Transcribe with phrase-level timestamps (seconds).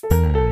[0.00, 0.47] ค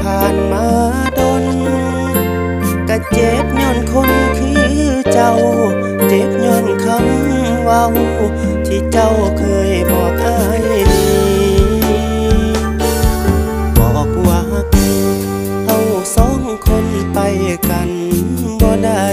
[0.00, 0.66] ผ่านมา
[1.18, 1.44] ดน
[2.88, 4.60] ก็เจ็บย้อนคนคือ
[5.12, 5.32] เจ้า
[6.08, 7.84] เจ็บย้อนคำเว้า
[8.66, 10.84] ที่เจ้าเคยบอกอ้ายนี้
[13.78, 14.42] บอกว่า
[15.66, 15.78] เอา
[16.16, 17.18] สองคนไป
[17.68, 17.90] กัน
[18.60, 19.04] บ่ได้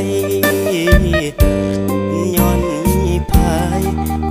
[2.36, 2.59] ย้อน
[3.03, 3.81] มีภาย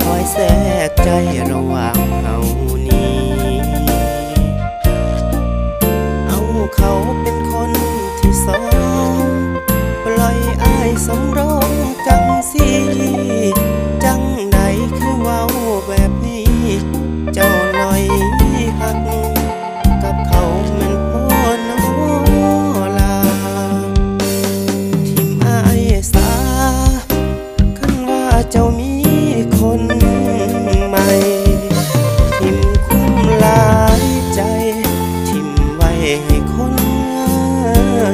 [0.03, 0.45] คอยแทร
[0.87, 1.09] กใจ
[1.49, 1.56] ระ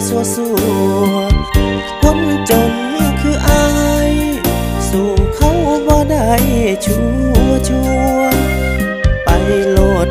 [0.08, 0.58] สัวสัว
[2.02, 2.74] คนจน
[3.20, 3.68] คืออา
[4.10, 4.12] ย
[4.90, 5.52] สู่เขา
[5.88, 6.30] บ่ได้
[6.86, 6.98] ชั
[7.34, 7.80] วชั
[8.18, 8.22] ว
[9.24, 9.30] ไป
[9.72, 10.08] โลด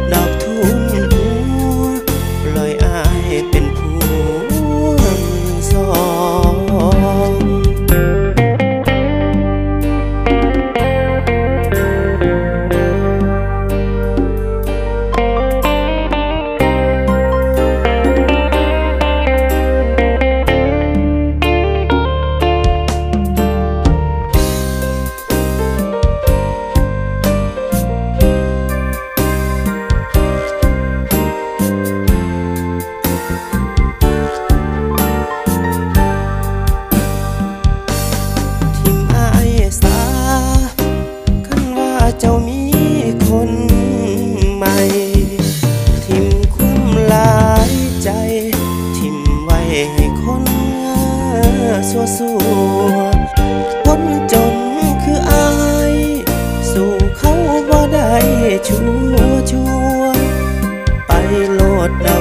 [58.62, 58.80] บ่ได้ชั
[59.14, 59.16] ว
[59.52, 61.12] ชัวร์ๆไป
[61.54, 62.18] โลดดอ